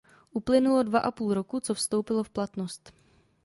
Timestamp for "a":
0.99-1.11